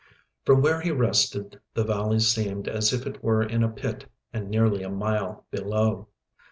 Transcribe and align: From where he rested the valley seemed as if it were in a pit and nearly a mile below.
From 0.45 0.63
where 0.63 0.81
he 0.81 0.89
rested 0.89 1.59
the 1.75 1.83
valley 1.83 2.19
seemed 2.19 2.67
as 2.67 2.91
if 2.91 3.05
it 3.05 3.23
were 3.23 3.43
in 3.43 3.61
a 3.61 3.69
pit 3.69 4.05
and 4.33 4.49
nearly 4.49 4.81
a 4.81 4.89
mile 4.89 5.45
below. 5.51 6.07